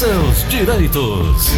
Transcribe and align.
seus 0.00 0.48
direitos. 0.48 1.52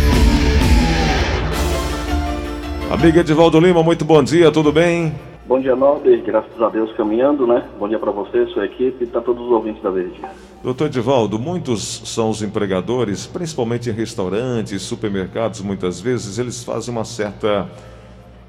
Amiga 2.90 3.21
Edivaldo 3.21 3.61
Lima, 3.61 3.84
muito 3.84 4.04
bom 4.04 4.21
dia, 4.21 4.50
tudo 4.50 4.72
bem? 4.72 5.14
Bom 5.46 5.61
dia, 5.61 5.76
Norbert. 5.76 6.24
Graças 6.24 6.60
a 6.60 6.68
Deus 6.68 6.92
caminhando, 6.96 7.46
né? 7.46 7.64
Bom 7.78 7.88
dia 7.88 8.00
para 8.00 8.10
você, 8.10 8.44
sua 8.48 8.64
equipe 8.64 9.04
e 9.04 9.06
para 9.06 9.20
todos 9.20 9.46
os 9.46 9.52
ouvintes 9.52 9.80
da 9.80 9.92
Verde. 9.92 10.20
Doutor 10.60 10.86
Edivaldo, 10.86 11.38
muitos 11.38 12.02
são 12.04 12.30
os 12.30 12.42
empregadores, 12.42 13.28
principalmente 13.28 13.88
em 13.88 13.92
restaurantes, 13.92 14.83
supermercados, 14.83 15.61
muitas 15.61 16.01
vezes, 16.01 16.37
eles 16.37 16.65
fazem 16.65 16.93
uma 16.93 17.05
certa 17.05 17.71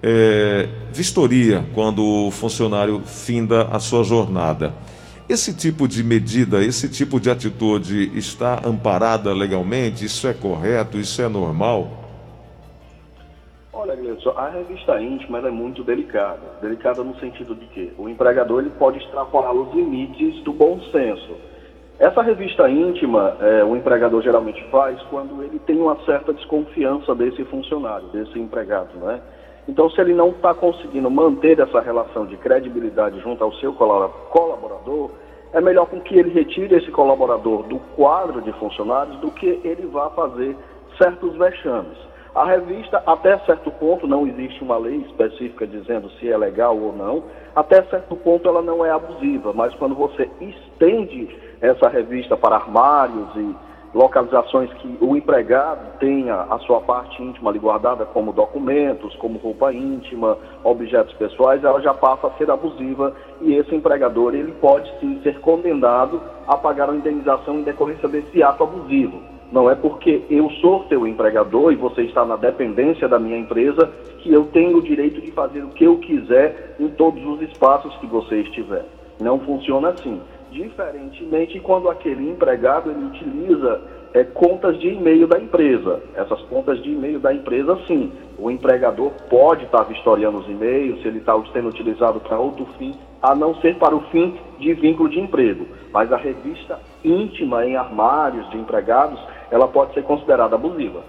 é, 0.01 0.69
vistoria 0.91 1.63
quando 1.75 2.03
o 2.03 2.31
funcionário 2.31 2.99
finda 3.05 3.67
a 3.71 3.77
sua 3.79 4.03
jornada. 4.03 4.73
Esse 5.29 5.55
tipo 5.55 5.87
de 5.87 6.03
medida, 6.03 6.61
esse 6.61 6.89
tipo 6.89 7.17
de 7.17 7.29
atitude 7.29 8.11
está 8.17 8.61
amparada 8.65 9.33
legalmente? 9.33 10.03
Isso 10.03 10.27
é 10.27 10.33
correto? 10.33 10.97
Isso 10.97 11.21
é 11.21 11.29
normal? 11.29 11.87
Olha, 13.71 13.95
Gleison, 13.95 14.31
a 14.35 14.49
revista 14.49 15.01
íntima 15.01 15.39
é 15.39 15.49
muito 15.49 15.81
delicada. 15.81 16.41
Delicada 16.61 17.03
no 17.03 17.17
sentido 17.19 17.55
de 17.55 17.65
que 17.67 17.93
o 17.97 18.09
empregador 18.09 18.61
ele 18.61 18.71
pode 18.71 18.99
extrapolar 18.99 19.53
os 19.53 19.73
limites 19.73 20.43
do 20.43 20.51
bom 20.51 20.81
senso. 20.91 21.37
Essa 21.97 22.21
revista 22.21 22.69
íntima, 22.69 23.37
é, 23.39 23.63
o 23.63 23.77
empregador 23.77 24.21
geralmente 24.21 24.61
faz 24.69 25.01
quando 25.03 25.41
ele 25.41 25.57
tem 25.59 25.77
uma 25.77 25.97
certa 26.05 26.33
desconfiança 26.33 27.15
desse 27.15 27.45
funcionário, 27.45 28.07
desse 28.07 28.37
empregado, 28.37 28.97
né? 28.99 29.21
Então, 29.67 29.89
se 29.89 30.01
ele 30.01 30.13
não 30.13 30.29
está 30.29 30.53
conseguindo 30.53 31.09
manter 31.09 31.59
essa 31.59 31.79
relação 31.79 32.25
de 32.25 32.35
credibilidade 32.37 33.19
junto 33.21 33.43
ao 33.43 33.53
seu 33.53 33.73
colaborador, 33.73 35.11
é 35.53 35.61
melhor 35.61 35.85
com 35.85 36.01
que 36.01 36.17
ele 36.17 36.31
retire 36.31 36.75
esse 36.75 36.91
colaborador 36.91 37.63
do 37.63 37.79
quadro 37.95 38.41
de 38.41 38.51
funcionários 38.53 39.15
do 39.17 39.31
que 39.31 39.61
ele 39.63 39.85
vá 39.85 40.09
fazer 40.09 40.55
certos 40.97 41.35
vexames. 41.37 41.97
A 42.35 42.45
revista, 42.45 43.01
até 43.05 43.37
certo 43.39 43.69
ponto, 43.71 44.07
não 44.07 44.25
existe 44.25 44.63
uma 44.63 44.75
lei 44.75 44.97
específica 45.07 45.67
dizendo 45.67 46.09
se 46.13 46.31
é 46.31 46.35
legal 46.35 46.75
ou 46.75 46.91
não. 46.91 47.23
Até 47.55 47.83
certo 47.83 48.15
ponto, 48.15 48.49
ela 48.49 48.61
não 48.61 48.83
é 48.83 48.89
abusiva, 48.89 49.53
mas 49.53 49.73
quando 49.75 49.93
você 49.93 50.27
estende 50.41 51.29
essa 51.61 51.87
revista 51.87 52.35
para 52.35 52.55
armários 52.55 53.29
e 53.35 53.55
localizações 53.93 54.71
que 54.73 54.97
o 54.99 55.15
empregado 55.15 55.99
tenha 55.99 56.35
a 56.35 56.57
sua 56.59 56.81
parte 56.81 57.21
íntima 57.21 57.49
ali 57.49 57.59
guardada, 57.59 58.05
como 58.05 58.33
documentos, 58.33 59.15
como 59.17 59.37
roupa 59.37 59.71
íntima, 59.71 60.37
objetos 60.63 61.13
pessoais, 61.15 61.63
ela 61.63 61.79
já 61.81 61.93
passa 61.93 62.27
a 62.27 62.31
ser 62.31 62.49
abusiva 62.49 63.15
e 63.41 63.53
esse 63.53 63.75
empregador 63.75 64.33
ele 64.33 64.51
pode 64.53 64.91
sim 64.99 65.19
ser 65.21 65.39
condenado 65.39 66.21
a 66.47 66.57
pagar 66.57 66.89
uma 66.89 66.97
indenização 66.97 67.59
em 67.59 67.63
decorrência 67.63 68.09
desse 68.09 68.41
ato 68.41 68.63
abusivo. 68.63 69.21
Não 69.51 69.69
é 69.69 69.75
porque 69.75 70.23
eu 70.31 70.49
sou 70.61 70.85
teu 70.85 71.05
empregador 71.05 71.71
e 71.71 71.75
você 71.75 72.01
está 72.01 72.25
na 72.25 72.35
dependência 72.35 73.07
da 73.07 73.19
minha 73.19 73.37
empresa 73.37 73.91
que 74.17 74.33
eu 74.33 74.45
tenho 74.45 74.77
o 74.77 74.81
direito 74.81 75.21
de 75.21 75.29
fazer 75.31 75.61
o 75.63 75.69
que 75.69 75.83
eu 75.83 75.99
quiser 75.99 76.75
em 76.79 76.87
todos 76.89 77.23
os 77.23 77.39
espaços 77.43 77.95
que 77.97 78.07
você 78.07 78.37
estiver. 78.37 78.83
Não 79.21 79.39
funciona 79.39 79.89
assim. 79.89 80.19
Diferentemente 80.53 81.59
quando 81.59 81.89
aquele 81.89 82.29
empregado 82.29 82.91
ele 82.91 83.05
utiliza 83.05 83.81
é, 84.13 84.23
contas 84.23 84.79
de 84.79 84.89
e-mail 84.89 85.27
da 85.27 85.39
empresa. 85.39 85.99
Essas 86.15 86.39
contas 86.43 86.81
de 86.83 86.91
e-mail 86.91 87.19
da 87.19 87.33
empresa, 87.33 87.77
sim. 87.87 88.11
O 88.37 88.51
empregador 88.51 89.11
pode 89.29 89.65
estar 89.65 89.83
vistoriando 89.83 90.37
os 90.37 90.47
e-mails, 90.47 91.01
se 91.01 91.07
ele 91.07 91.17
está 91.17 91.33
sendo 91.51 91.69
utilizado 91.69 92.19
para 92.19 92.39
outro 92.39 92.67
fim, 92.77 92.93
a 93.21 93.33
não 93.33 93.55
ser 93.61 93.75
para 93.79 93.95
o 93.95 94.01
fim 94.11 94.37
de 94.59 94.73
vínculo 94.75 95.09
de 95.09 95.19
emprego. 95.19 95.65
Mas 95.91 96.11
a 96.11 96.17
revista 96.17 96.79
íntima 97.03 97.65
em 97.65 97.75
armários 97.75 98.47
de 98.51 98.57
empregados, 98.57 99.19
ela 99.49 99.67
pode 99.67 99.93
ser 99.95 100.03
considerada 100.03 100.55
abusiva. 100.55 101.01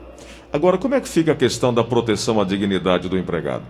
Agora, 0.50 0.78
como 0.78 0.94
é 0.94 1.00
que 1.00 1.08
fica 1.08 1.32
a 1.32 1.36
questão 1.36 1.74
da 1.74 1.84
proteção 1.84 2.40
à 2.40 2.44
dignidade 2.44 3.08
do 3.08 3.18
empregado? 3.18 3.64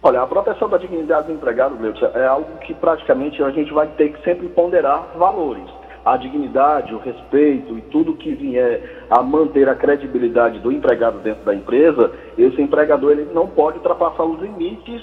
Olha, 0.00 0.22
a 0.22 0.26
proteção 0.28 0.68
da 0.68 0.78
dignidade 0.78 1.26
do 1.26 1.32
empregado, 1.32 1.76
Gleudson, 1.76 2.10
é 2.14 2.24
algo 2.24 2.58
que 2.58 2.72
praticamente 2.72 3.42
a 3.42 3.50
gente 3.50 3.72
vai 3.72 3.88
ter 3.88 4.12
que 4.12 4.22
sempre 4.22 4.48
ponderar 4.48 5.08
valores. 5.16 5.64
A 6.04 6.16
dignidade, 6.16 6.94
o 6.94 6.98
respeito 6.98 7.76
e 7.76 7.82
tudo 7.82 8.14
que 8.14 8.32
vier 8.32 9.06
a 9.10 9.22
manter 9.22 9.68
a 9.68 9.74
credibilidade 9.74 10.60
do 10.60 10.70
empregado 10.70 11.18
dentro 11.18 11.44
da 11.44 11.52
empresa, 11.52 12.12
esse 12.38 12.62
empregador 12.62 13.10
ele 13.10 13.28
não 13.34 13.48
pode 13.48 13.78
ultrapassar 13.78 14.22
os 14.22 14.40
limites 14.40 15.02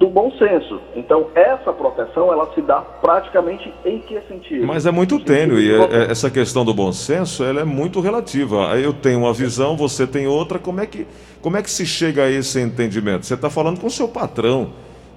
do 0.00 0.08
bom 0.08 0.32
senso. 0.38 0.80
Então, 0.96 1.26
essa 1.34 1.74
proteção, 1.74 2.32
ela 2.32 2.50
se 2.54 2.62
dá 2.62 2.80
praticamente 2.80 3.70
em 3.84 4.00
que 4.00 4.18
sentido? 4.22 4.66
Mas 4.66 4.86
é 4.86 4.90
muito 4.90 5.20
tênue, 5.20 5.60
e 5.60 5.70
é, 5.70 5.76
é, 5.76 6.10
essa 6.10 6.30
questão 6.30 6.64
do 6.64 6.72
bom 6.72 6.90
senso, 6.90 7.44
ela 7.44 7.60
é 7.60 7.64
muito 7.64 8.00
relativa. 8.00 8.78
Eu 8.78 8.94
tenho 8.94 9.18
uma 9.18 9.34
visão, 9.34 9.76
você 9.76 10.06
tem 10.06 10.26
outra, 10.26 10.58
como 10.58 10.80
é 10.80 10.86
que, 10.86 11.06
como 11.42 11.58
é 11.58 11.62
que 11.62 11.70
se 11.70 11.84
chega 11.84 12.24
a 12.24 12.30
esse 12.30 12.58
entendimento? 12.58 13.26
Você 13.26 13.34
está 13.34 13.50
falando 13.50 13.78
com 13.78 13.88
o 13.88 13.90
seu 13.90 14.08
patrão. 14.08 14.70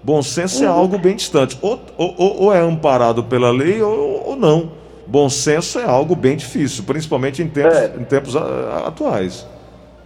Bom 0.03 0.21
senso 0.21 0.61
é 0.61 0.67
uhum. 0.67 0.73
é 0.73 0.77
algo 0.77 0.97
bem 0.97 1.15
distante. 1.15 1.57
Ou, 1.61 1.79
ou, 1.97 2.41
ou 2.41 2.53
é 2.53 2.59
amparado 2.59 3.23
pela 3.23 3.51
lei 3.51 3.81
ou, 3.81 4.31
ou, 4.31 4.35
não. 4.35 4.73
Bom 5.07 5.29
senso 5.29 5.79
é 5.79 5.85
algo 5.85 6.13
bem 6.13 6.35
difícil, 6.35 6.83
principalmente 6.83 7.41
em 7.41 7.47
tempos, 7.47 7.77
é. 7.77 7.95
em 7.97 8.03
tempos 8.03 8.35
atuais. 8.35 9.47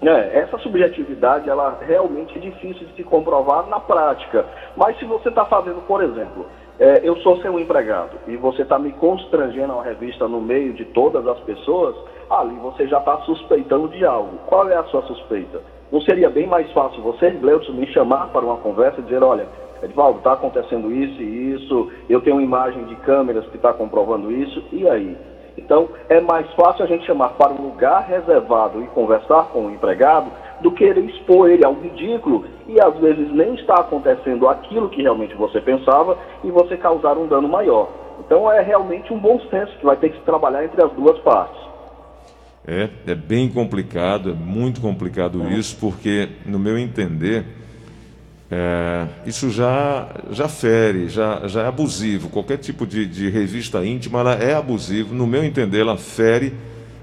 É, 0.02 0.40
essa 0.40 0.58
subjetividade, 0.60 1.50
ela 1.50 1.80
realmente 1.82 2.38
é 2.38 2.42
difícil 2.42 2.86
de 2.88 2.94
se 2.94 3.04
comprovar 3.04 3.68
na 3.68 3.80
prática. 3.80 4.46
Mas 4.76 4.98
se 5.00 5.06
você 5.06 5.30
está 5.30 5.44
fazendo, 5.46 5.82
por 5.88 6.04
exemplo, 6.04 6.46
é, 6.80 7.02
eu 7.04 7.16
sou 7.18 7.42
seu 7.42 7.60
empregado 7.60 8.12
e 8.28 8.38
você 8.38 8.62
está 8.62 8.78
me 8.78 8.92
constrangendo 8.92 9.74
a 9.74 9.84
revista 9.84 10.28
no 10.28 10.40
meio 10.40 10.74
de 10.74 10.86
todas 10.86 11.28
as 11.28 11.40
pessoas, 11.40 11.96
ali 12.30 12.56
você 12.58 12.88
já 12.88 13.00
está 13.00 13.18
suspeitando 13.22 13.88
de 13.88 14.06
algo. 14.06 14.38
Qual 14.46 14.70
é 14.70 14.76
a 14.76 14.84
sua 14.84 15.02
suspeita? 15.04 15.62
Não 15.92 16.02
seria 16.02 16.30
bem 16.30 16.46
mais 16.46 16.72
fácil 16.74 17.02
você, 17.02 17.32
Gleudson, 17.32 17.72
me 17.72 17.88
chamar 17.88 18.28
para 18.28 18.46
uma 18.46 18.58
conversa 18.58 19.00
e 19.00 19.04
dizer, 19.04 19.24
olha, 19.24 19.48
Edvaldo, 19.82 20.20
está 20.20 20.34
acontecendo 20.34 20.92
isso 20.92 21.22
e 21.22 21.54
isso, 21.54 21.92
eu 22.10 22.22
tenho 22.22 22.36
uma 22.36 22.44
imagem 22.44 22.84
de 22.86 22.96
câmeras 22.98 23.48
que 23.48 23.56
está 23.56 23.74
comprovando 23.74 24.32
isso, 24.32 24.64
e 24.72 24.88
aí? 24.88 25.18
Então, 25.58 25.90
é 26.08 26.22
mais 26.22 26.50
fácil 26.54 26.86
a 26.86 26.88
gente 26.88 27.06
chamar 27.06 27.30
para 27.30 27.52
um 27.52 27.70
lugar 27.70 28.06
reservado 28.08 28.82
e 28.84 28.88
conversar 28.88 29.46
com 29.46 29.66
o 29.66 29.72
empregado 29.72 30.32
do 30.62 30.72
que 30.72 30.84
ele 30.84 31.12
expor 31.12 31.50
ele 31.50 31.66
ao 31.66 31.74
ridículo 31.74 32.46
e 32.68 32.80
às 32.80 32.96
vezes 32.98 33.32
nem 33.32 33.56
está 33.56 33.76
acontecendo 33.76 34.48
aquilo 34.48 34.90
que 34.90 35.02
realmente 35.02 35.36
você 35.36 35.60
pensava 35.62 36.18
e 36.44 36.52
você 36.52 36.78
causar 36.78 37.18
um 37.18 37.28
dano 37.28 37.48
maior. 37.48 37.90
Então, 38.20 38.52
é 38.52 38.62
realmente 38.62 39.12
um 39.14 39.20
bom 39.20 39.40
senso 39.50 39.76
que 39.78 39.86
vai 39.86 39.96
ter 39.98 40.10
que 40.10 40.18
se 40.18 40.24
trabalhar 40.24 40.64
entre 40.64 40.84
as 40.84 40.92
duas 40.94 41.18
partes. 41.20 41.68
É, 42.66 42.90
é 43.08 43.16
bem 43.16 43.50
complicado, 43.50 44.32
é 44.32 44.34
muito 44.34 44.82
complicado 44.82 45.42
é. 45.44 45.54
isso, 45.54 45.78
porque, 45.80 46.30
no 46.46 46.60
meu 46.60 46.78
entender, 46.78 47.46
é, 48.50 49.08
isso 49.26 49.50
já, 49.50 50.08
já 50.32 50.48
fere, 50.48 51.10
já, 51.10 51.48
já 51.48 51.64
é 51.64 51.68
abusivo. 51.68 52.30
Qualquer 52.30 52.58
tipo 52.58 52.86
de, 52.86 53.06
de 53.06 53.30
revista 53.30 53.86
íntima 53.86 54.22
ela 54.22 54.34
é 54.36 54.54
abusivo. 54.54 55.14
No 55.14 55.28
meu 55.28 55.44
entender, 55.44 55.82
ela 55.82 55.98
fere 55.98 56.54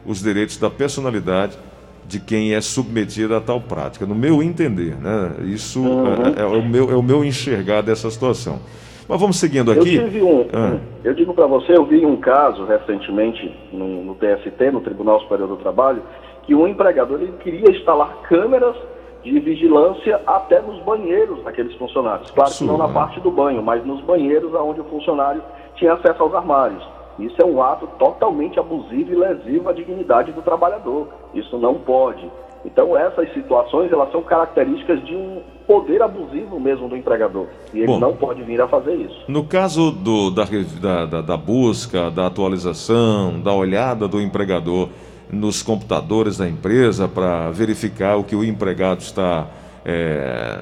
os 0.07 0.23
direitos 0.23 0.57
da 0.57 0.71
personalidade 0.71 1.59
de 2.07 2.19
quem 2.21 2.55
é 2.55 2.61
submetido 2.61 3.35
a 3.35 3.41
tal 3.41 3.61
prática. 3.61 4.07
No 4.07 4.15
meu 4.15 4.43
entender, 4.43 4.97
né? 4.97 5.35
isso 5.45 5.81
uhum. 5.81 6.35
é, 6.37 6.43
é, 6.43 6.45
o 6.45 6.63
meu, 6.63 6.91
é 6.91 6.97
o 6.97 7.03
meu 7.03 7.25
enxergar 7.25 7.83
dessa 7.83 8.11
situação. 8.11 8.61
Mas 9.07 9.21
vamos 9.21 9.37
seguindo 9.37 9.71
aqui. 9.71 9.97
Eu, 9.97 10.05
tive 10.05 10.23
um, 10.23 10.47
ah. 10.53 10.79
eu 11.03 11.13
digo 11.13 11.35
para 11.35 11.47
você, 11.47 11.77
eu 11.77 11.85
vi 11.85 12.07
um 12.07 12.17
caso 12.17 12.65
recentemente 12.65 13.55
no, 13.71 14.03
no 14.03 14.15
TST, 14.15 14.71
no 14.73 14.81
Tribunal 14.81 15.21
Superior 15.21 15.49
do 15.49 15.57
Trabalho, 15.57 16.03
que 16.45 16.55
um 16.55 16.67
empregador 16.67 17.21
ele 17.21 17.35
queria 17.43 17.71
instalar 17.71 18.23
câmeras 18.29 18.77
de 19.25 19.41
vigilância 19.41 20.21
até 20.27 20.61
nos 20.61 20.79
banheiros 20.81 21.43
daqueles 21.43 21.75
funcionários. 21.77 22.31
Claro 22.31 22.53
que 22.53 22.65
não 22.65 22.77
na 22.77 22.89
parte 22.89 23.19
do 23.21 23.31
banho, 23.31 23.63
mas 23.63 23.85
nos 23.85 24.01
banheiros 24.03 24.53
onde 24.55 24.81
o 24.81 24.85
funcionário 24.85 25.43
tinha 25.77 25.95
acesso 25.95 26.23
aos 26.23 26.35
armários. 26.35 26.87
Isso 27.19 27.41
é 27.41 27.45
um 27.45 27.63
ato 27.63 27.87
totalmente 27.99 28.59
abusivo 28.59 29.13
e 29.13 29.15
lesivo 29.15 29.69
à 29.69 29.73
dignidade 29.73 30.33
do 30.33 30.43
trabalhador. 30.43 31.09
Isso 31.33 31.57
não 31.57 31.75
pode. 31.75 32.29
Então 32.65 32.97
essas 32.97 33.33
situações 33.33 33.93
elas 33.93 34.11
são 34.11 34.23
características 34.23 35.05
de 35.05 35.15
um 35.15 35.43
poder 35.67 36.03
abusivo 36.03 36.59
mesmo 36.61 36.89
do 36.89 36.97
empregador 36.97 37.47
e 37.73 37.79
ele 37.79 37.87
Bom, 37.87 37.99
não 37.99 38.15
pode 38.15 38.43
vir 38.43 38.61
a 38.61 38.69
fazer 38.69 38.95
isso. 38.95 39.25
No 39.29 39.45
caso 39.45 39.91
do, 39.91 40.31
da, 40.31 41.07
da, 41.07 41.21
da 41.21 41.37
busca, 41.37 42.11
da 42.11 42.27
atualização, 42.27 43.41
da 43.41 43.53
olhada 43.53 44.09
do 44.09 44.21
empregador, 44.21 44.89
nos 45.35 45.63
computadores 45.63 46.39
da 46.39 46.49
empresa 46.49 47.09
para 47.09 47.51
verificar 47.51 48.17
o 48.17 48.25
que 48.25 48.37
o 48.37 48.45
empregado 48.45 49.01
está, 49.01 49.47
é, 49.85 50.61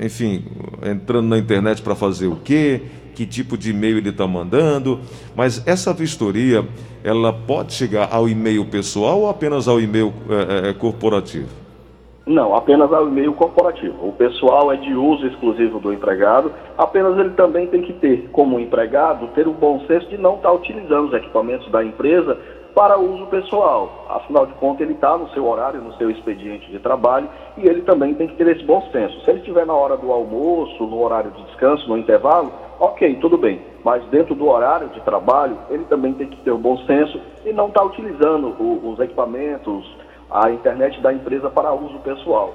enfim, 0.00 0.44
entrando 0.84 1.28
na 1.28 1.38
internet 1.38 1.82
para 1.82 1.94
fazer 1.94 2.26
o 2.26 2.36
quê, 2.36 2.82
que 3.14 3.24
tipo 3.24 3.56
de 3.56 3.70
e-mail 3.70 3.98
ele 3.98 4.08
está 4.08 4.26
mandando. 4.26 5.00
Mas 5.36 5.66
essa 5.66 5.92
vistoria, 5.92 6.66
ela 7.02 7.32
pode 7.32 7.72
chegar 7.72 8.08
ao 8.10 8.28
e-mail 8.28 8.64
pessoal 8.64 9.20
ou 9.20 9.28
apenas 9.28 9.68
ao 9.68 9.80
e-mail 9.80 10.12
é, 10.28 10.70
é, 10.70 10.72
corporativo? 10.72 11.64
Não, 12.26 12.54
apenas 12.54 12.90
ao 12.90 13.06
e-mail 13.06 13.34
corporativo. 13.34 14.08
O 14.08 14.12
pessoal 14.12 14.72
é 14.72 14.76
de 14.76 14.94
uso 14.94 15.26
exclusivo 15.26 15.78
do 15.78 15.92
empregado, 15.92 16.50
apenas 16.76 17.18
ele 17.18 17.30
também 17.30 17.66
tem 17.66 17.82
que 17.82 17.92
ter, 17.92 18.30
como 18.32 18.58
empregado, 18.58 19.28
ter 19.34 19.46
o 19.46 19.52
bom 19.52 19.84
senso 19.86 20.08
de 20.08 20.16
não 20.16 20.36
estar 20.36 20.48
tá 20.48 20.54
utilizando 20.54 21.08
os 21.08 21.14
equipamentos 21.14 21.70
da 21.70 21.84
empresa 21.84 22.38
para 22.74 22.98
uso 22.98 23.26
pessoal. 23.26 24.04
Afinal 24.08 24.46
de 24.46 24.52
contas, 24.54 24.80
ele 24.82 24.94
está 24.94 25.16
no 25.16 25.28
seu 25.30 25.46
horário, 25.46 25.80
no 25.80 25.94
seu 25.94 26.10
expediente 26.10 26.70
de 26.70 26.78
trabalho 26.80 27.28
e 27.56 27.66
ele 27.66 27.82
também 27.82 28.14
tem 28.14 28.26
que 28.26 28.34
ter 28.34 28.48
esse 28.48 28.64
bom 28.64 28.82
senso. 28.90 29.20
Se 29.20 29.30
ele 29.30 29.38
estiver 29.38 29.64
na 29.64 29.74
hora 29.74 29.96
do 29.96 30.12
almoço, 30.12 30.84
no 30.84 31.00
horário 31.00 31.30
de 31.30 31.42
descanso, 31.44 31.88
no 31.88 31.96
intervalo, 31.96 32.52
ok, 32.80 33.16
tudo 33.20 33.38
bem. 33.38 33.62
Mas 33.84 34.04
dentro 34.06 34.34
do 34.34 34.48
horário 34.48 34.88
de 34.88 35.00
trabalho, 35.02 35.56
ele 35.70 35.84
também 35.84 36.12
tem 36.14 36.26
que 36.26 36.36
ter 36.38 36.50
o 36.50 36.58
bom 36.58 36.76
senso 36.78 37.20
e 37.44 37.52
não 37.52 37.68
estar 37.68 37.80
tá 37.80 37.86
utilizando 37.86 38.48
o, 38.58 38.90
os 38.90 38.98
equipamentos, 38.98 39.96
a 40.30 40.50
internet 40.50 41.00
da 41.00 41.12
empresa 41.12 41.48
para 41.50 41.72
uso 41.72 41.98
pessoal. 42.00 42.52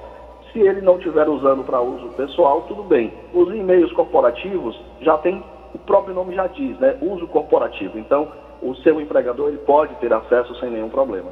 Se 0.52 0.58
ele 0.58 0.80
não 0.80 0.96
estiver 0.96 1.28
usando 1.28 1.64
para 1.64 1.80
uso 1.80 2.08
pessoal, 2.08 2.62
tudo 2.62 2.82
bem. 2.82 3.12
Os 3.32 3.48
e-mails 3.54 3.92
corporativos 3.92 4.78
já 5.00 5.16
tem, 5.18 5.42
o 5.72 5.78
próprio 5.78 6.12
nome 6.12 6.34
já 6.34 6.48
diz, 6.48 6.76
né? 6.80 6.98
Uso 7.00 7.28
corporativo. 7.28 7.96
Então, 7.96 8.28
o 8.62 8.74
seu 8.76 9.00
empregador 9.00 9.48
ele 9.48 9.58
pode 9.58 9.94
ter 9.96 10.12
acesso 10.12 10.58
sem 10.60 10.70
nenhum 10.70 10.88
problema. 10.88 11.30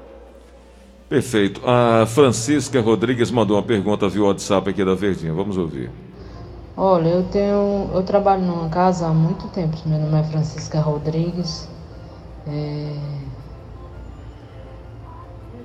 Perfeito. 1.09 1.63
A 1.67 2.05
Francisca 2.07 2.81
Rodrigues 2.81 3.31
mandou 3.31 3.57
uma 3.57 3.63
pergunta 3.63 4.09
via 4.09 4.23
WhatsApp 4.23 4.69
aqui 4.69 4.85
da 4.85 4.95
Verdinha. 4.95 5.33
Vamos 5.33 5.57
ouvir. 5.57 5.91
Olha, 6.77 7.09
eu 7.09 7.25
tenho, 7.25 7.91
eu 7.95 8.03
trabalho 8.03 8.43
numa 8.43 8.69
casa 8.69 9.07
há 9.07 9.11
muito 9.11 9.49
tempo. 9.49 9.77
Meu 9.87 9.99
nome 9.99 10.21
é 10.21 10.23
Francisca 10.25 10.81
Rodrigues. 10.81 11.69
É... 12.47 12.95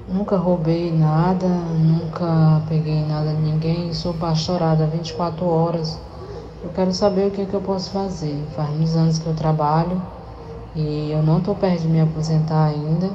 Nunca 0.07 0.37
roubei 0.37 0.91
nada, 0.91 1.47
nunca 1.47 2.61
peguei 2.69 3.05
nada 3.05 3.33
de 3.33 3.41
ninguém. 3.41 3.93
Sou 3.93 4.13
pastorada 4.13 4.87
24 4.87 5.45
horas. 5.45 5.99
Eu 6.63 6.69
quero 6.69 6.93
saber 6.93 7.27
o 7.27 7.31
que, 7.31 7.41
é 7.41 7.45
que 7.45 7.53
eu 7.53 7.61
posso 7.61 7.91
fazer. 7.91 8.37
Faz 8.55 8.69
muitos 8.69 8.95
anos 8.95 9.19
que 9.19 9.27
eu 9.27 9.35
trabalho 9.35 10.01
e 10.75 11.11
eu 11.11 11.21
não 11.21 11.37
estou 11.37 11.55
perto 11.55 11.81
de 11.81 11.87
me 11.87 12.01
aposentar 12.01 12.65
ainda, 12.65 13.07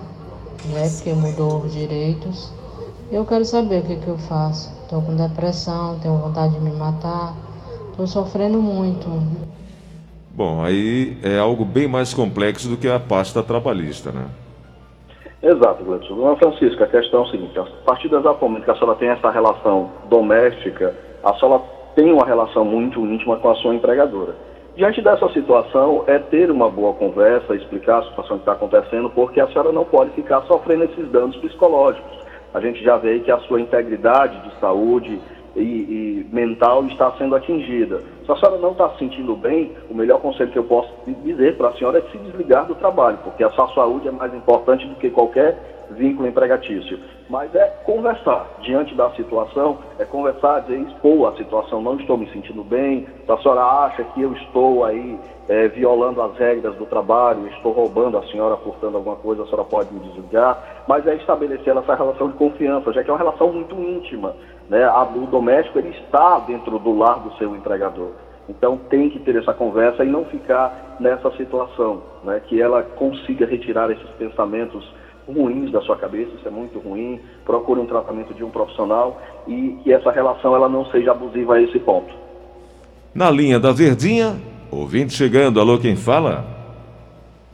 né? 0.66 0.88
Porque 0.94 1.12
mudou 1.12 1.62
os 1.62 1.72
direitos. 1.72 2.52
Eu 3.10 3.25
quero 3.25 3.44
saber 3.44 3.81
o 3.81 3.82
que, 3.82 3.96
que 3.96 4.08
eu 4.08 4.19
faço. 4.19 4.70
Estou 4.82 5.02
com 5.02 5.16
depressão, 5.16 5.99
tenho 5.99 6.16
vontade 6.16 6.55
de 6.55 6.60
me 6.60 6.70
matar, 6.70 7.34
estou 7.90 8.06
sofrendo 8.06 8.60
muito. 8.60 9.08
Bom, 10.31 10.62
aí 10.62 11.19
é 11.22 11.38
algo 11.38 11.64
bem 11.64 11.88
mais 11.88 12.14
complexo 12.14 12.69
do 12.69 12.76
que 12.76 12.88
a 12.88 13.00
pasta 13.00 13.43
trabalhista, 13.43 14.12
né? 14.12 14.26
Exato, 15.43 15.84
Gleison. 15.84 16.16
Dona 16.16 16.37
Francisca, 16.37 16.84
a 16.84 16.88
questão 16.88 17.20
é 17.20 17.22
o 17.22 17.31
seguinte: 17.31 17.58
a 17.58 17.64
partir 17.84 18.08
do 18.08 18.19
exato 18.19 18.44
momento 18.44 18.64
que 18.64 18.70
a 18.70 18.76
senhora 18.76 18.96
tem 18.99 19.08
essa 19.08 19.31
relação 19.31 19.90
doméstica, 20.08 20.94
a 21.25 21.34
senhora 21.34 21.62
tem 21.94 22.12
uma 22.12 22.25
relação 22.25 22.64
muito 22.64 23.04
íntima 23.06 23.37
com 23.37 23.50
a 23.50 23.54
sua 23.56 23.75
empregadora. 23.75 24.37
Diante 24.78 25.02
dessa 25.02 25.28
situação, 25.30 26.04
é 26.06 26.20
ter 26.20 26.52
uma 26.52 26.70
boa 26.70 26.94
conversa, 26.94 27.52
explicar 27.52 27.98
a 27.98 28.02
situação 28.04 28.36
que 28.36 28.42
está 28.42 28.52
acontecendo, 28.52 29.10
porque 29.10 29.40
a 29.40 29.48
senhora 29.48 29.72
não 29.72 29.84
pode 29.84 30.12
ficar 30.12 30.40
sofrendo 30.42 30.84
esses 30.84 31.10
danos 31.10 31.36
psicológicos. 31.38 32.16
A 32.54 32.60
gente 32.60 32.80
já 32.84 32.96
vê 32.96 33.19
que 33.19 33.28
a 33.28 33.38
sua 33.38 33.60
integridade 33.60 34.40
de 34.48 34.54
saúde 34.60 35.19
e, 35.56 35.60
e 35.60 36.28
mental 36.32 36.84
está 36.84 37.10
sendo 37.19 37.34
atingida. 37.34 38.04
Se 38.25 38.30
a 38.30 38.36
senhora 38.36 38.58
não 38.58 38.70
está 38.70 38.88
se 38.90 39.00
sentindo 39.00 39.34
bem, 39.34 39.72
o 39.90 39.94
melhor 39.94 40.20
conselho 40.20 40.52
que 40.52 40.58
eu 40.60 40.62
posso 40.62 40.94
dizer 41.25 41.56
para 41.56 41.70
a 41.70 41.72
senhora 41.72 41.98
é 41.98 42.02
se 42.12 42.19
desligar 42.19 42.64
do 42.66 42.76
trabalho, 42.76 43.19
porque 43.25 43.42
a 43.42 43.50
sua 43.50 43.66
saúde 43.75 44.06
é 44.06 44.12
mais 44.12 44.32
importante 44.32 44.86
do 44.86 44.94
que 44.94 45.10
qualquer 45.10 45.58
vínculo 45.90 46.29
empregatício. 46.29 46.99
Mas 47.29 47.55
é 47.55 47.67
conversar 47.85 48.46
diante 48.61 48.94
da 48.94 49.11
situação, 49.11 49.79
é 49.99 50.05
conversar, 50.05 50.61
dizer, 50.61 50.81
expor 50.81 51.32
a 51.32 51.37
situação, 51.37 51.82
não 51.82 51.96
estou 51.96 52.17
me 52.17 52.31
sentindo 52.31 52.64
bem, 52.64 53.06
a 53.29 53.37
senhora 53.38 53.62
acha 53.62 54.05
que 54.05 54.23
eu 54.23 54.32
estou 54.32 54.85
aí 54.85 55.19
é, 55.49 55.69
violando 55.69 56.20
as 56.23 56.37
regras 56.37 56.75
do 56.76 56.87
trabalho, 56.87 57.46
estou 57.49 57.73
roubando 57.73 58.19
a 58.19 58.23
senhora, 58.29 58.56
furtando 58.58 58.96
alguma 58.96 59.17
coisa, 59.17 59.43
a 59.43 59.46
senhora 59.46 59.64
pode 59.64 59.93
me 59.93 60.00
desligar, 60.00 60.85
mas 60.87 61.06
é 61.06 61.14
estabelecer 61.17 61.76
essa 61.76 61.94
relação 61.94 62.29
de 62.29 62.35
confiança, 62.35 62.93
já 62.93 63.02
que 63.02 63.11
é 63.11 63.12
uma 63.12 63.19
relação 63.19 63.52
muito 63.52 63.75
íntima. 63.75 64.35
Né? 64.69 64.88
O 65.17 65.26
doméstico 65.26 65.79
ele 65.79 65.90
está 65.90 66.38
dentro 66.40 66.79
do 66.79 66.96
lar 66.96 67.20
do 67.20 67.32
seu 67.37 67.55
empregador. 67.56 68.12
Então 68.49 68.79
tem 68.88 69.11
que 69.11 69.19
ter 69.19 69.37
essa 69.37 69.52
conversa 69.52 70.05
e 70.05 70.08
não 70.08 70.25
ficar 70.25 70.96
nessa 70.99 71.31
situação, 71.32 72.02
né? 72.25 72.40
que 72.46 72.61
ela 72.61 72.82
consiga 72.82 73.46
retirar 73.46 73.90
esses 73.90 74.08
pensamentos 74.12 74.87
ruins 75.32 75.70
da 75.70 75.80
sua 75.82 75.96
cabeça, 75.96 76.30
isso 76.36 76.48
é 76.48 76.50
muito 76.50 76.78
ruim. 76.78 77.20
Procure 77.44 77.80
um 77.80 77.86
tratamento 77.86 78.32
de 78.34 78.42
um 78.42 78.50
profissional 78.50 79.20
e 79.46 79.78
que 79.84 79.92
essa 79.92 80.10
relação 80.10 80.54
ela 80.54 80.69
não 80.69 80.86
seja 80.86 81.12
abusiva 81.12 81.54
a 81.54 81.62
esse 81.62 81.78
ponto. 81.78 82.12
Na 83.14 83.30
linha 83.30 83.58
da 83.60 83.72
Verdinha, 83.72 84.36
ouvinte 84.70 85.12
chegando, 85.12 85.60
alô, 85.60 85.78
quem 85.78 85.96
fala? 85.96 86.44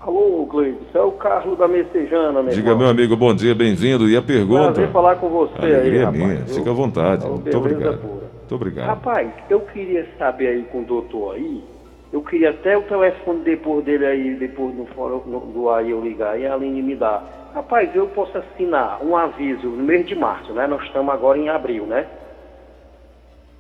Alô, 0.01 0.47
Gleides, 0.51 0.95
é 0.95 1.01
o 1.01 1.13
Carlos 1.13 1.59
da 1.59 1.67
Messejana, 1.67 2.43
meu 2.43 2.53
Diga, 2.53 2.69
irmão. 2.71 2.79
meu 2.79 2.89
amigo, 2.89 3.17
bom 3.17 3.35
dia, 3.35 3.55
bem-vindo. 3.55 4.09
E 4.09 4.17
a 4.17 4.23
pergunta? 4.23 4.73
Prazer 4.73 4.91
falar 4.91 5.17
com 5.17 5.29
você 5.31 5.55
Alegria 5.59 5.93
aí, 5.93 5.99
rapaz. 6.05 6.17
minha, 6.19 6.47
fica 6.47 6.71
à 6.71 6.75
vontade. 6.75 7.27
Muito 7.27 7.57
obrigado. 7.57 7.99
Pura. 7.99 8.25
Muito 8.41 8.55
obrigado. 8.55 8.87
Rapaz, 8.87 9.31
eu 9.49 9.61
queria 9.61 10.07
saber 10.19 10.49
aí 10.49 10.63
com 10.65 10.83
o 10.83 10.85
doutor 10.85 11.37
aí, 11.37 11.65
eu 12.13 12.21
queria 12.21 12.51
até 12.51 12.77
o 12.77 12.83
telefone 12.83 13.41
depois 13.41 13.83
dele 13.85 14.05
aí, 14.05 14.35
depois 14.35 14.75
do, 14.75 14.87
no, 15.27 15.41
do 15.41 15.71
aí 15.71 15.91
eu 15.91 16.03
ligar 16.03 16.39
e 16.39 16.47
a 16.47 16.53
Aline 16.53 16.83
me 16.83 16.95
dá. 16.95 17.23
Rapaz, 17.55 17.95
eu 17.95 18.09
posso 18.09 18.37
assinar 18.37 18.99
um 19.01 19.17
aviso 19.17 19.69
no 19.69 19.85
mês 19.85 20.05
de 20.07 20.17
março, 20.17 20.53
né? 20.53 20.67
Nós 20.67 20.83
estamos 20.83 21.15
agora 21.15 21.39
em 21.39 21.49
abril, 21.49 21.87
né? 21.87 22.05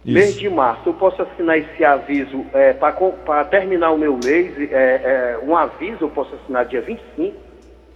Isso. 0.05 0.13
Mês 0.13 0.35
de 0.35 0.51
março, 0.51 0.89
eu 0.89 0.95
posso 0.95 1.23
assinar 1.23 1.57
esse 1.57 1.85
aviso 1.85 2.45
é, 2.53 2.73
para 2.73 3.45
terminar 3.45 3.93
o 3.93 3.99
meu 3.99 4.19
mês, 4.23 4.53
é, 4.73 4.75
é, 4.75 5.41
um 5.45 5.57
aviso 5.57 6.05
eu 6.05 6.11
posso 6.11 6.35
assinar 6.35 6.67
dia 6.67 6.83
25, 6.83 7.37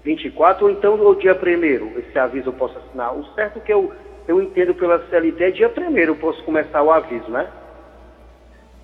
24, 0.04 0.66
ou 0.66 0.70
então 0.70 0.96
no 0.96 1.16
dia 1.16 1.34
1 1.34 1.98
esse 1.98 2.16
aviso 2.16 2.50
eu 2.50 2.52
posso 2.52 2.78
assinar. 2.78 3.12
O 3.14 3.24
certo 3.34 3.58
que 3.60 3.72
eu, 3.72 3.92
eu 4.28 4.40
entendo 4.40 4.74
pela 4.74 5.04
CLT 5.08 5.44
é 5.44 5.50
dia 5.50 5.68
1 5.76 5.98
eu 5.98 6.14
posso 6.14 6.40
começar 6.44 6.80
o 6.80 6.92
aviso, 6.92 7.28
né? 7.28 7.48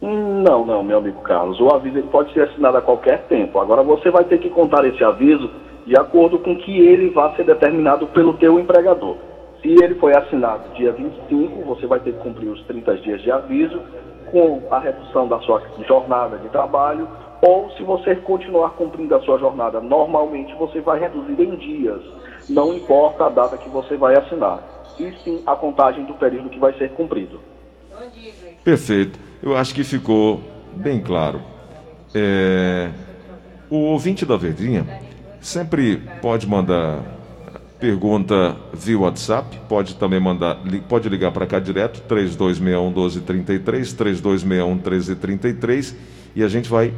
Não, 0.03 0.67
não, 0.67 0.83
meu 0.83 0.99
amigo 0.99 1.23
Carlos. 1.23 1.61
O 1.61 1.73
aviso 1.73 1.97
ele 1.97 2.09
pode 2.09 2.33
ser 2.35 2.43
assinado 2.43 2.77
a 2.77 2.83
qualquer 2.83 3.23
tempo. 3.29 3.59
Agora 3.61 3.85
você 3.85 4.11
vai 4.11 4.25
ter 4.25 4.39
que 4.39 4.51
contar 4.51 4.85
esse 4.85 5.03
aviso 5.03 5.49
de 5.87 5.97
acordo 5.99 6.39
com 6.39 6.57
que 6.57 6.79
ele 6.79 7.11
vai 7.11 7.35
ser 7.37 7.45
determinado 7.45 8.07
pelo 8.09 8.35
teu 8.35 8.59
empregador. 8.59 9.17
Se 9.61 9.69
ele 9.69 9.95
foi 9.97 10.15
assinado 10.17 10.75
dia 10.75 10.93
25, 10.93 11.63
você 11.65 11.87
vai 11.87 12.01
ter 12.01 12.13
que 12.13 12.19
cumprir 12.21 12.49
os 12.49 12.63
30 12.65 12.97
dias 12.99 13.23
de 13.23 13.31
aviso 13.31 13.81
com 14.31 14.63
a 14.71 14.79
redução 14.79 15.29
da 15.29 15.39
sua 15.41 15.63
jornada 15.87 16.39
de 16.39 16.49
trabalho, 16.49 17.09
ou 17.41 17.71
se 17.73 17.83
você 17.83 18.15
continuar 18.17 18.71
cumprindo 18.71 19.15
a 19.15 19.21
sua 19.21 19.39
jornada 19.39 19.81
normalmente, 19.81 20.55
você 20.55 20.81
vai 20.81 20.99
reduzir 20.99 21.41
em 21.41 21.57
dias. 21.57 22.01
Não 22.49 22.75
importa 22.75 23.27
a 23.27 23.29
data 23.29 23.57
que 23.57 23.69
você 23.69 23.97
vai 23.97 24.17
assinar, 24.17 24.63
e 24.99 25.13
sim 25.23 25.43
a 25.47 25.55
contagem 25.55 26.05
do 26.05 26.15
período 26.15 26.51
que 26.51 26.59
vai 26.59 26.73
ser 26.75 26.91
cumprido. 26.91 27.41
Perfeito. 28.65 29.19
Eu 29.43 29.57
acho 29.57 29.75
que 29.75 29.85
ficou 29.85 30.41
bem 30.73 31.01
claro. 31.01 31.41
É... 32.15 32.91
O 33.71 33.77
ouvinte 33.77 34.27
da 34.27 34.37
Verdinha 34.37 34.87
sempre 35.45 36.01
pode 36.23 36.49
mandar 36.49 37.03
pergunta 37.79 38.57
via 38.73 38.99
WhatsApp, 38.99 39.61
pode 39.69 39.95
também 39.97 40.19
mandar, 40.19 40.57
pode 40.89 41.07
ligar 41.07 41.33
para 41.33 41.47
cá 41.47 41.61
direto, 41.61 42.01
3261 42.09 42.87
1233, 42.87 43.93
3261 43.93 44.75
1333, 44.75 45.97
e 46.35 46.43
a 46.43 46.49
gente 46.49 46.69
vai 46.69 46.95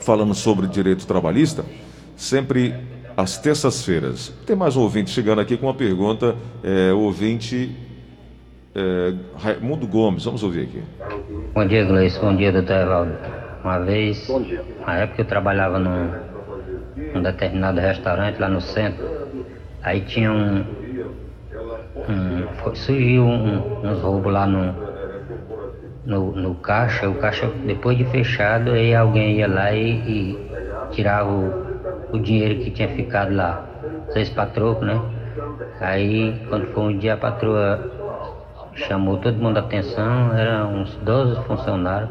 falando 0.00 0.32
sobre 0.32 0.68
direito 0.68 1.04
trabalhista, 1.08 1.64
sempre 2.14 2.72
às 3.16 3.36
terças-feiras. 3.36 4.32
Tem 4.46 4.54
mais 4.54 4.76
um 4.76 4.82
ouvinte 4.82 5.10
chegando 5.10 5.40
aqui 5.40 5.56
com 5.56 5.66
uma 5.66 5.74
pergunta, 5.74 6.36
é, 6.62 6.92
o 6.92 7.00
ouvinte 7.00 7.74
é, 8.76 9.12
Raimundo 9.36 9.88
Gomes, 9.88 10.24
vamos 10.24 10.44
ouvir 10.44 10.62
aqui. 10.62 10.82
Bom 11.52 11.66
dia, 11.66 11.84
Gleice, 11.84 12.20
bom 12.20 12.36
dia, 12.36 12.52
doutor 12.52 12.76
Evaldo. 12.76 13.12
Uma 13.64 13.80
vez, 13.80 14.28
na 14.86 14.98
época 14.98 15.22
eu 15.22 15.26
trabalhava 15.26 15.80
num, 15.80 16.12
num 16.96 17.22
determinado 17.22 17.80
restaurante 17.80 18.38
lá 18.38 18.48
no 18.48 18.60
centro, 18.60 19.06
aí 19.82 20.00
tinha 20.00 20.32
um, 20.32 20.64
um 22.08 22.74
surgiu 22.74 23.24
um, 23.24 23.86
uns 23.86 24.00
roubos 24.00 24.32
lá 24.32 24.46
no, 24.46 24.74
no, 26.04 26.32
no, 26.32 26.54
caixa, 26.56 27.08
o 27.08 27.14
caixa 27.16 27.50
depois 27.66 27.98
de 27.98 28.04
fechado, 28.06 28.72
aí 28.72 28.94
alguém 28.94 29.36
ia 29.36 29.48
lá 29.48 29.72
e, 29.72 29.90
e 29.90 30.50
tirava 30.90 31.30
o, 31.30 32.16
o 32.16 32.18
dinheiro 32.18 32.60
que 32.60 32.70
tinha 32.70 32.88
ficado 32.88 33.34
lá, 33.34 33.64
seis 34.12 34.30
patroa, 34.30 34.80
né? 34.80 35.00
Aí 35.80 36.40
quando 36.48 36.66
foi 36.72 36.82
um 36.84 36.98
dia 36.98 37.14
a 37.14 37.16
patroa 37.16 37.96
chamou 38.76 39.16
todo 39.18 39.38
mundo 39.38 39.56
a 39.56 39.60
atenção, 39.60 40.32
eram 40.34 40.82
uns 40.82 40.94
12 40.96 41.42
funcionários. 41.44 42.10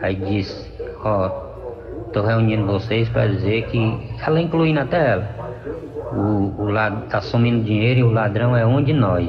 Aí 0.00 0.14
disse, 0.14 0.72
ó, 1.02 1.26
oh, 1.26 1.51
tô 2.12 2.22
reunindo 2.22 2.66
vocês 2.66 3.08
para 3.08 3.26
dizer 3.26 3.66
que 3.66 3.98
ela 4.24 4.40
incluindo 4.40 4.80
até 4.80 5.12
ela. 5.12 5.28
O, 6.12 6.62
o 6.62 6.70
lado 6.70 7.06
tá 7.08 7.20
sumindo 7.20 7.64
dinheiro 7.64 8.00
e 8.00 8.02
o 8.02 8.12
ladrão 8.12 8.56
é 8.56 8.64
um 8.66 8.82
de 8.82 8.92
nós. 8.92 9.28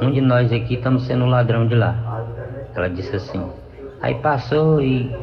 Um 0.00 0.10
de 0.10 0.20
nós 0.20 0.52
aqui 0.52 0.74
estamos 0.74 1.06
sendo 1.06 1.24
o 1.24 1.28
ladrão 1.28 1.68
de 1.68 1.74
lá. 1.74 2.24
Ela 2.74 2.88
disse 2.88 3.14
assim. 3.14 3.42
Aí 4.00 4.14
passou 4.16 4.80
e 4.80 5.14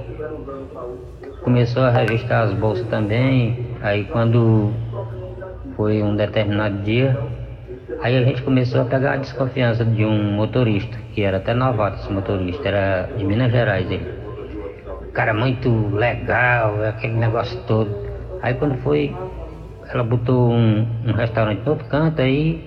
começou 1.44 1.84
a 1.84 1.90
revistar 1.90 2.44
as 2.44 2.54
bolsas 2.54 2.88
também. 2.88 3.76
Aí 3.82 4.06
quando 4.06 4.72
foi 5.76 6.04
um 6.04 6.16
determinado 6.16 6.78
dia, 6.84 7.18
aí 8.02 8.16
a 8.16 8.24
gente 8.24 8.44
começou 8.44 8.82
a 8.82 8.86
pegar 8.86 9.14
a 9.14 9.18
desconfiança 9.18 9.84
de 9.84 10.06
um 10.06 10.34
motorista, 10.34 10.98
que 11.14 11.24
era 11.24 11.38
até 11.38 11.54
novato 11.54 12.02
esse 12.02 12.14
motorista, 12.14 12.68
era 12.68 13.10
de 13.18 13.24
Minas 13.24 13.52
Gerais 13.52 13.90
ele. 13.90 14.19
Cara 15.14 15.34
muito 15.34 15.70
legal, 15.96 16.84
aquele 16.84 17.14
negócio 17.14 17.60
todo. 17.68 17.90
Aí 18.42 18.54
quando 18.54 18.76
foi, 18.78 19.16
ela 19.92 20.04
botou 20.04 20.52
um, 20.52 20.88
um 21.06 21.14
restaurante 21.14 21.62
no 21.66 21.72
outro 21.72 21.88
canto, 21.88 22.22
aí 22.22 22.64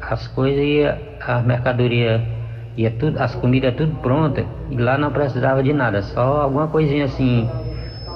as 0.00 0.28
coisas 0.28 0.62
ia, 0.62 0.98
a 1.20 1.40
mercadoria 1.40 2.22
ia 2.76 2.90
tudo, 2.90 3.18
as 3.18 3.34
comidas 3.34 3.74
tudo 3.74 3.94
pronta, 4.02 4.44
e 4.70 4.76
lá 4.76 4.98
não 4.98 5.10
precisava 5.10 5.62
de 5.62 5.72
nada, 5.72 6.02
só 6.02 6.42
alguma 6.42 6.68
coisinha 6.68 7.06
assim, 7.06 7.48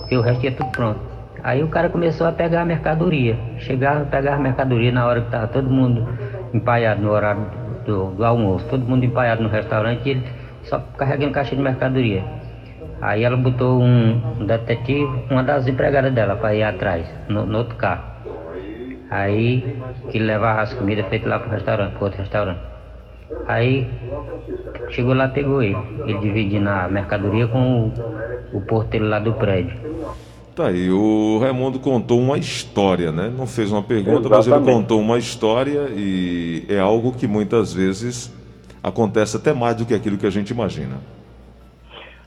que 0.09 0.17
o 0.17 0.21
resto 0.21 0.45
ia 0.45 0.53
tudo 0.53 0.71
pronto. 0.71 1.11
Aí 1.43 1.63
o 1.63 1.69
cara 1.69 1.89
começou 1.89 2.27
a 2.27 2.33
pegar 2.33 2.63
a 2.63 2.65
mercadoria. 2.65 3.37
Chegava 3.59 4.03
a 4.03 4.05
pegar 4.05 4.35
a 4.35 4.39
mercadoria 4.39 4.93
na 4.93 5.07
hora 5.07 5.21
que 5.21 5.27
estava 5.27 5.47
todo 5.49 5.71
mundo 5.71 6.07
empaiado 6.53 7.01
no 7.01 7.11
horário 7.11 7.47
do, 7.87 8.11
do, 8.11 8.25
almoço, 8.25 8.67
todo 8.69 8.85
mundo 8.85 9.05
empaiado 9.05 9.43
no 9.43 9.49
restaurante 9.49 10.07
e 10.07 10.11
ele 10.11 10.25
só 10.65 10.79
carregando 10.99 11.33
caixa 11.33 11.57
de 11.57 11.63
mercadoria. 11.63 12.23
Aí 13.01 13.25
ela 13.25 13.37
botou 13.37 13.81
um, 13.81 14.21
um 14.41 14.47
detetive, 14.47 15.25
uma 15.31 15.43
das 15.43 15.67
empregadas 15.67 16.13
dela, 16.13 16.37
para 16.37 16.55
ir 16.55 16.63
atrás, 16.63 17.07
no, 17.29 17.47
no, 17.47 17.59
outro 17.59 17.77
carro. 17.77 18.05
Aí 19.11 19.77
que 20.11 20.19
levava 20.19 20.61
as 20.61 20.75
comidas 20.75 21.07
feitas 21.07 21.29
lá 21.29 21.39
pro 21.39 21.51
restaurante, 21.51 21.93
pro 21.95 22.05
outro 22.05 22.21
restaurante. 22.21 22.61
Aí 23.47 23.89
chegou 24.91 25.15
lá, 25.15 25.29
pegou 25.29 25.63
ele, 25.63 25.77
ele 26.05 26.19
dividindo 26.19 26.69
a 26.69 26.89
mercadoria 26.89 27.47
com 27.49 27.93
o, 28.53 28.59
o 28.59 28.61
porteiro 28.61 29.09
lá 29.09 29.19
do 29.19 29.33
prédio. 29.33 29.79
Tá 30.55 30.67
aí, 30.67 30.91
o 30.91 31.39
Raimundo 31.41 31.79
contou 31.79 32.21
uma 32.21 32.37
história, 32.37 33.11
né? 33.11 33.33
Não 33.35 33.47
fez 33.47 33.73
uma 33.73 33.83
pergunta, 33.83 34.29
Exatamente. 34.29 34.49
mas 34.51 34.67
ele 34.69 34.77
contou 34.77 35.01
uma 35.01 35.17
história 35.17 35.89
e 35.97 36.67
é 36.69 36.79
algo 36.79 37.13
que 37.13 37.27
muitas 37.27 37.73
vezes 37.73 38.31
acontece 38.83 39.37
até 39.37 39.55
mais 39.55 39.77
do 39.77 39.87
que 39.87 39.95
aquilo 39.95 40.19
que 40.19 40.27
a 40.27 40.31
gente 40.31 40.51
imagina. 40.51 40.97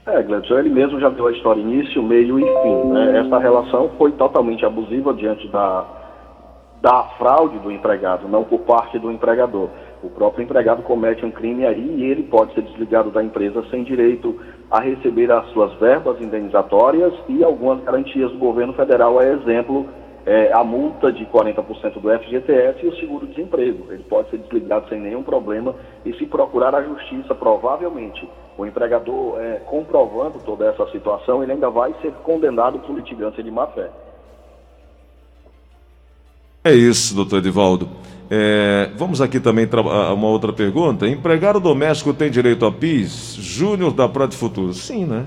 É, 0.05 0.21
Gledson, 0.21 0.59
ele 0.59 0.69
mesmo 0.69 0.99
já 0.99 1.09
deu 1.09 1.27
a 1.27 1.31
história 1.31 1.61
início, 1.61 2.03
meio 2.03 2.37
e 2.37 2.43
fim. 2.43 2.87
Né? 2.89 3.19
Essa 3.19 3.37
relação 3.37 3.89
foi 3.97 4.11
totalmente 4.11 4.65
abusiva 4.65 5.13
diante 5.13 5.47
da, 5.47 5.85
da 6.81 7.03
fraude 7.17 7.57
do 7.59 7.71
empregado, 7.71 8.27
não 8.27 8.43
por 8.43 8.59
parte 8.61 8.99
do 8.99 9.09
empregador. 9.09 9.69
O 10.03 10.09
próprio 10.09 10.43
empregado 10.43 10.83
comete 10.83 11.25
um 11.25 11.31
crime 11.31 11.65
aí 11.65 11.95
e 11.97 12.03
ele 12.03 12.23
pode 12.23 12.53
ser 12.53 12.63
desligado 12.63 13.09
da 13.11 13.23
empresa 13.23 13.63
sem 13.71 13.85
direito 13.85 14.37
a 14.69 14.81
receber 14.81 15.31
as 15.31 15.45
suas 15.51 15.73
verbas 15.75 16.19
indenizatórias 16.19 17.13
e 17.29 17.41
algumas 17.41 17.81
garantias 17.81 18.29
do 18.31 18.37
governo 18.37 18.73
federal, 18.73 19.17
a 19.17 19.25
exemplo, 19.25 19.87
é, 20.25 20.53
a 20.53 20.63
multa 20.63 21.11
de 21.11 21.25
40% 21.25 21.99
do 21.99 22.19
FGTS 22.19 22.85
e 22.85 22.87
o 22.87 22.95
seguro-desemprego. 22.95 23.91
Ele 23.91 24.03
pode 24.03 24.29
ser 24.29 24.37
desligado 24.37 24.87
sem 24.89 24.99
nenhum 24.99 25.23
problema 25.23 25.75
e 26.05 26.13
se 26.13 26.25
procurar 26.25 26.73
a 26.73 26.81
justiça, 26.81 27.35
provavelmente, 27.35 28.27
o 28.57 28.65
empregador 28.65 29.39
é, 29.39 29.61
comprovando 29.65 30.39
toda 30.45 30.65
essa 30.67 30.87
situação, 30.91 31.43
ele 31.43 31.53
ainda 31.53 31.69
vai 31.69 31.93
ser 32.01 32.11
condenado 32.23 32.79
por 32.79 32.95
litigância 32.95 33.43
de 33.43 33.51
má-fé. 33.51 33.89
É 36.63 36.71
isso, 36.71 37.13
doutor 37.13 37.39
Edivaldo. 37.39 37.89
É, 38.31 38.89
vamos 38.95 39.21
aqui 39.21 39.39
também 39.39 39.67
uma 40.15 40.27
outra 40.27 40.53
pergunta. 40.53 41.05
Empregado 41.05 41.59
doméstico 41.59 42.13
tem 42.13 42.31
direito 42.31 42.65
a 42.65 42.71
PIS? 42.71 43.35
Júnior 43.35 43.91
da 43.91 44.07
Prado 44.07 44.33
Futuro? 44.33 44.73
Sim, 44.73 45.05
né? 45.05 45.25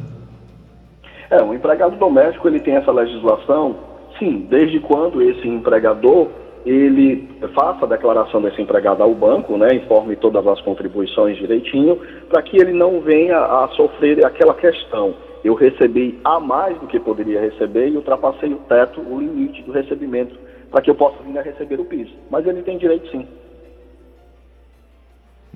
É, 1.29 1.43
o 1.43 1.53
empregado 1.53 1.97
doméstico 1.97 2.49
ele 2.49 2.61
tem 2.61 2.77
essa 2.77 2.91
legislação, 2.91 3.77
sim, 4.19 4.47
desde 4.49 4.81
quando 4.81 5.23
esse 5.23 5.47
empregador 5.47 6.29
ele 6.65 7.29
faça 7.55 7.85
a 7.85 7.89
declaração 7.89 8.43
desse 8.43 8.61
empregado 8.61 9.03
ao 9.03 9.15
banco, 9.15 9.57
né, 9.57 9.75
informe 9.75 10.17
todas 10.17 10.45
as 10.47 10.61
contribuições 10.63 11.37
direitinho, 11.37 11.99
para 12.29 12.43
que 12.43 12.57
ele 12.57 12.73
não 12.73 13.01
venha 13.01 13.39
a 13.39 13.69
sofrer 13.77 14.25
aquela 14.27 14.53
questão. 14.55 15.15
Eu 15.45 15.55
recebi 15.55 16.19
a 16.25 16.41
mais 16.41 16.77
do 16.79 16.89
que 16.89 16.99
poderia 16.99 17.41
receber 17.41 17.89
e 17.89 17.97
ultrapassei 17.97 18.53
o 18.53 18.59
teto, 18.69 19.01
o 19.01 19.21
limite 19.21 19.63
do 19.63 19.71
recebimento 19.71 20.35
para 20.71 20.83
que 20.83 20.91
eu 20.91 20.95
possa 20.95 21.23
vir 21.23 21.39
a 21.39 21.43
receber 21.43 21.81
o 21.81 21.85
piso. 21.85 22.13
Mas 22.31 22.47
ele 22.47 22.63
tem 22.63 22.77
direito 22.77 23.09
sim. 23.11 23.27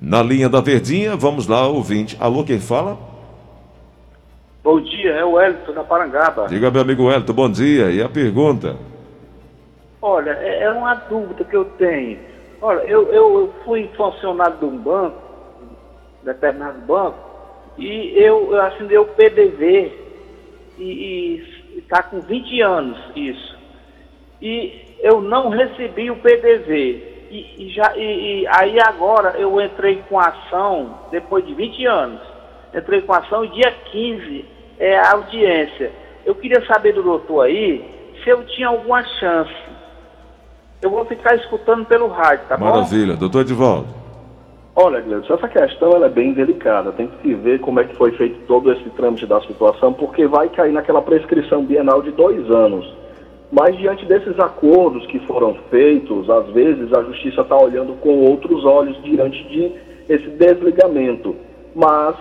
Na 0.01 0.23
linha 0.23 0.49
da 0.49 0.61
Verdinha, 0.61 1.15
vamos 1.15 1.45
lá, 1.45 1.67
ouvinte. 1.67 2.17
Alô, 2.19 2.43
quem 2.43 2.59
fala? 2.59 2.97
Bom 4.63 4.79
dia, 4.79 5.13
é 5.13 5.25
o 5.25 5.31
Wellington 5.31 5.73
da 5.73 5.83
Parangaba. 5.83 6.47
Diga, 6.47 6.69
meu 6.69 6.81
amigo 6.81 7.05
Wellington, 7.05 7.33
bom 7.33 7.49
dia. 7.49 7.89
E 7.89 7.99
a 7.99 8.07
pergunta? 8.07 8.77
Olha, 9.99 10.37
é, 10.39 10.65
é 10.65 10.69
uma 10.69 10.93
dúvida 10.93 11.43
que 11.43 11.55
eu 11.55 11.65
tenho. 11.65 12.19
Olha, 12.61 12.81
eu, 12.81 13.11
eu, 13.11 13.51
fui 13.65 13.89
funcionário 13.97 14.57
de 14.57 14.65
um 14.65 14.77
banco, 14.77 15.17
determinado 16.23 16.79
banco, 16.81 17.17
e 17.75 18.13
eu, 18.15 18.53
eu 18.53 18.61
assinei 18.61 18.99
o 18.99 19.05
PDV 19.05 19.91
e 20.77 21.43
está 21.77 22.03
com 22.03 22.19
20 22.19 22.61
anos 22.61 22.99
isso. 23.15 23.57
E 24.39 24.95
eu 24.99 25.21
não 25.21 25.49
recebi 25.49 26.11
o 26.11 26.17
PDV. 26.17 27.09
E, 27.31 27.65
e 27.65 27.69
já, 27.69 27.97
e, 27.97 28.43
e, 28.43 28.47
aí 28.47 28.79
agora 28.79 29.39
eu 29.39 29.59
entrei 29.59 30.03
com 30.07 30.19
ação, 30.19 30.99
depois 31.09 31.47
de 31.47 31.55
20 31.55 31.85
anos, 31.87 32.30
entrei 32.73 33.01
com 33.01 33.13
ação 33.13 33.43
e 33.45 33.49
dia 33.49 33.71
15 33.91 34.45
é 34.79 34.97
a 34.97 35.13
audiência. 35.13 35.91
Eu 36.25 36.35
queria 36.35 36.65
saber 36.65 36.93
do 36.93 37.03
doutor 37.03 37.45
aí 37.45 37.83
se 38.23 38.29
eu 38.29 38.43
tinha 38.45 38.67
alguma 38.67 39.03
chance. 39.19 39.53
Eu 40.81 40.89
vou 40.89 41.05
ficar 41.05 41.35
escutando 41.35 41.85
pelo 41.85 42.07
rádio, 42.07 42.45
tá 42.47 42.57
Maravilha. 42.57 42.59
bom? 42.59 42.77
Maravilha. 42.77 43.15
Doutor 43.15 43.41
Edivaldo. 43.41 44.01
Olha, 44.73 45.01
Gleudson, 45.01 45.33
essa 45.33 45.49
questão 45.49 45.91
ela 45.91 46.05
é 46.05 46.09
bem 46.09 46.33
delicada. 46.33 46.91
Tem 46.93 47.07
que 47.07 47.33
ver 47.35 47.59
como 47.59 47.79
é 47.79 47.83
que 47.83 47.95
foi 47.95 48.11
feito 48.13 48.39
todo 48.47 48.71
esse 48.71 48.89
trâmite 48.91 49.25
da 49.25 49.41
situação, 49.41 49.91
porque 49.93 50.25
vai 50.25 50.47
cair 50.49 50.71
naquela 50.71 51.01
prescrição 51.01 51.65
bienal 51.65 52.01
de 52.01 52.11
dois 52.11 52.49
anos. 52.49 52.85
Mas 53.51 53.77
diante 53.77 54.05
desses 54.05 54.39
acordos 54.39 55.05
que 55.07 55.19
foram 55.27 55.55
feitos, 55.69 56.29
às 56.29 56.47
vezes 56.51 56.91
a 56.93 57.03
justiça 57.03 57.41
está 57.41 57.57
olhando 57.57 57.93
com 57.99 58.21
outros 58.21 58.63
olhos 58.63 58.95
diante 59.03 59.43
de 59.49 59.71
esse 60.07 60.29
desligamento. 60.29 61.35
Mas 61.75 62.15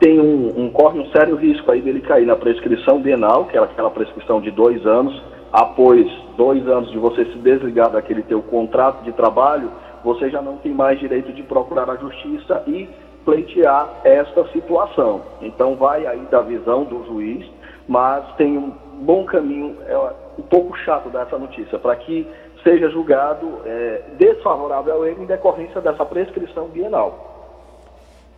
tem 0.00 0.18
um, 0.18 0.48
um, 0.56 0.70
corre 0.70 0.98
um 0.98 1.10
sério 1.12 1.36
risco 1.36 1.70
aí 1.70 1.82
dele 1.82 2.00
cair 2.00 2.26
na 2.26 2.34
prescrição 2.34 3.00
bienal, 3.00 3.44
que 3.44 3.56
é 3.56 3.60
aquela 3.60 3.90
prescrição 3.90 4.40
de 4.40 4.50
dois 4.50 4.84
anos. 4.86 5.22
Após 5.52 6.06
dois 6.36 6.66
anos 6.66 6.90
de 6.90 6.98
você 6.98 7.26
se 7.26 7.38
desligar 7.38 7.90
daquele 7.90 8.22
teu 8.22 8.40
contrato 8.40 9.04
de 9.04 9.12
trabalho, 9.12 9.70
você 10.02 10.30
já 10.30 10.40
não 10.40 10.56
tem 10.56 10.72
mais 10.72 10.98
direito 10.98 11.32
de 11.32 11.42
procurar 11.42 11.90
a 11.90 11.96
justiça 11.96 12.62
e 12.66 12.88
pleitear 13.26 14.00
esta 14.02 14.48
situação. 14.48 15.20
Então 15.42 15.76
vai 15.76 16.06
aí 16.06 16.20
da 16.30 16.40
visão 16.40 16.84
do 16.84 17.04
juiz, 17.04 17.46
mas 17.86 18.24
tem 18.36 18.56
um 18.56 18.72
bom 19.02 19.24
caminho. 19.26 19.76
É, 19.86 19.96
um 20.38 20.42
pouco 20.42 20.74
chato 20.78 21.10
dessa 21.10 21.36
notícia, 21.36 21.78
para 21.78 21.94
que 21.96 22.26
seja 22.64 22.88
julgado 22.88 23.58
é, 23.66 24.02
desfavorável 24.18 25.02
a 25.02 25.10
ele 25.10 25.24
em 25.24 25.26
decorrência 25.26 25.82
dessa 25.82 26.06
prescrição 26.06 26.68
bienal. 26.68 27.52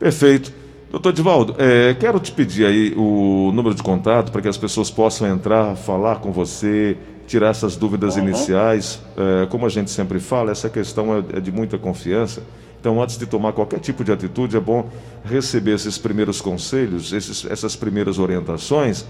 Perfeito. 0.01 0.72
Doutor 0.93 1.11
Divaldo, 1.15 1.55
é, 1.57 1.95
quero 1.95 2.21
te 2.21 2.31
pedir 2.31 2.67
aí 2.67 2.93
o 2.95 3.51
número 3.55 3.75
de 3.75 3.83
contato 3.83 4.31
para 4.31 4.43
que 4.43 4.49
as 4.49 4.59
pessoas 4.59 4.91
possam 4.91 5.27
entrar, 5.27 5.75
falar 5.75 6.17
com 6.17 6.31
você, 6.31 6.99
tirar 7.27 7.49
essas 7.49 7.77
dúvidas 7.77 8.17
uhum. 8.17 8.29
iniciais. 8.29 9.01
É, 9.17 9.47
como 9.47 9.65
a 9.65 9.71
gente 9.71 9.91
sempre 9.91 10.21
fala, 10.21 10.51
essa 10.51 10.69
questão 10.69 11.17
é, 11.17 11.39
é 11.39 11.41
de 11.41 11.51
muita 11.51 11.79
confiança. 11.79 12.43
Então, 12.79 13.03
antes 13.03 13.17
de 13.17 13.25
tomar 13.25 13.55
qualquer 13.55 13.81
tipo 13.81 14.05
de 14.05 14.13
atitude, 14.13 14.55
é 14.55 14.61
bom 14.61 14.87
receber 15.25 15.77
esses 15.77 15.97
primeiros 15.97 16.43
conselhos, 16.43 17.11
esses, 17.15 17.47
essas 17.47 17.75
primeiras 17.75 18.19
orientações 18.19 19.07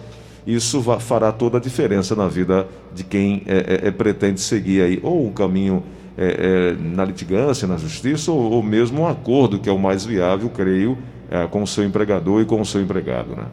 isso 0.46 0.82
fará 0.98 1.30
toda 1.30 1.58
a 1.58 1.60
diferença 1.60 2.16
na 2.16 2.26
vida 2.26 2.66
de 2.92 3.04
quem 3.04 3.42
é, 3.46 3.84
é, 3.84 3.88
é 3.88 3.90
pretende 3.92 4.40
seguir 4.40 4.82
aí 4.82 5.00
ou 5.00 5.24
um 5.24 5.32
caminho 5.32 5.84
é, 6.18 6.74
é, 6.74 6.76
na 6.82 7.04
litigância, 7.04 7.66
na 7.66 7.76
justiça, 7.76 8.30
ou, 8.32 8.50
ou, 8.50 8.62
mesmo 8.62 9.02
um 9.02 9.06
acordo 9.06 9.58
que 9.58 9.68
é 9.68 9.72
o 9.72 9.78
mais 9.78 10.04
viável, 10.04 10.50
creio, 10.50 10.98
é, 11.32 11.46
com 11.46 11.62
o 11.62 11.66
seu 11.66 11.82
empregador 11.82 12.42
e 12.42 12.44
com 12.44 12.60
o 12.60 12.64
seu 12.64 12.82
empregado, 12.82 13.34
né? 13.34 13.46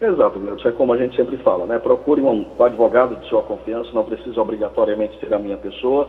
Exato, 0.00 0.38
Isso 0.56 0.68
é 0.68 0.72
como 0.72 0.92
a 0.92 0.96
gente 0.96 1.14
sempre 1.16 1.36
fala, 1.38 1.66
né? 1.66 1.78
Procure 1.78 2.22
um 2.22 2.46
advogado 2.58 3.16
de 3.16 3.28
sua 3.28 3.42
confiança, 3.42 3.90
não 3.92 4.04
precisa 4.04 4.40
obrigatoriamente 4.40 5.18
ser 5.20 5.32
a 5.32 5.38
minha 5.38 5.56
pessoa, 5.56 6.08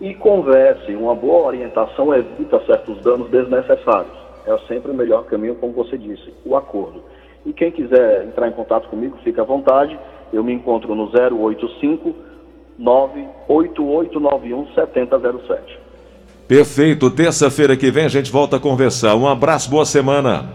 e 0.00 0.14
converse. 0.14 0.94
Uma 0.94 1.14
boa 1.14 1.48
orientação 1.48 2.14
evita 2.14 2.60
certos 2.64 3.00
danos 3.02 3.28
desnecessários. 3.30 4.12
É 4.46 4.56
sempre 4.66 4.92
o 4.92 4.94
melhor 4.94 5.24
caminho, 5.24 5.56
como 5.56 5.72
você 5.72 5.98
disse, 5.98 6.32
o 6.44 6.56
acordo. 6.56 7.02
E 7.44 7.52
quem 7.52 7.70
quiser 7.70 8.24
entrar 8.24 8.48
em 8.48 8.52
contato 8.52 8.88
comigo, 8.88 9.16
fica 9.24 9.42
à 9.42 9.44
vontade. 9.44 9.98
Eu 10.32 10.44
me 10.44 10.52
encontro 10.52 10.94
no 10.94 11.10
085 11.10 12.14
98891 12.78 14.74
7007. 14.74 15.87
Perfeito. 16.48 17.10
Terça-feira 17.10 17.76
que 17.76 17.90
vem 17.90 18.06
a 18.06 18.08
gente 18.08 18.32
volta 18.32 18.56
a 18.56 18.60
conversar. 18.60 19.14
Um 19.14 19.28
abraço, 19.28 19.68
boa 19.68 19.84
semana. 19.84 20.48